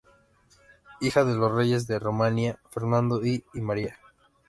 [0.99, 3.99] Hija de los reyes de Rumanía, Fernando I y María.